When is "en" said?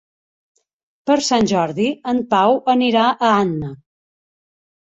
2.13-2.23